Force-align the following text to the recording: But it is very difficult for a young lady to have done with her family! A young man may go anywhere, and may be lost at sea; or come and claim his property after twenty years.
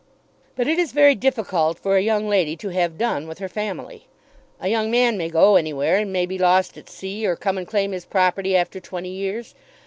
But 0.55 0.67
it 0.67 0.79
is 0.79 0.93
very 0.93 1.13
difficult 1.13 1.77
for 1.77 1.95
a 1.95 2.01
young 2.01 2.27
lady 2.27 2.57
to 2.57 2.69
have 2.69 2.97
done 2.97 3.27
with 3.27 3.37
her 3.37 3.47
family! 3.47 4.07
A 4.59 4.67
young 4.67 4.89
man 4.89 5.15
may 5.15 5.29
go 5.29 5.57
anywhere, 5.57 5.97
and 5.97 6.11
may 6.11 6.25
be 6.25 6.39
lost 6.39 6.75
at 6.75 6.89
sea; 6.89 7.27
or 7.27 7.35
come 7.35 7.55
and 7.59 7.67
claim 7.67 7.91
his 7.91 8.05
property 8.05 8.57
after 8.57 8.79
twenty 8.79 9.11
years. 9.11 9.53